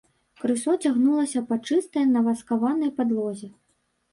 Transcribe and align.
Крысо 0.43 0.71
цягнулася 0.87 1.43
па 1.51 1.55
чыстай 1.67 2.07
наваскаванай 2.15 2.91
падлозе. 2.99 3.53